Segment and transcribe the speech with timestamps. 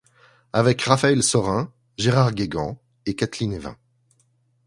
[0.51, 3.77] Avec Raphaël Sorin, Gérard Guégan et Katleen Evin.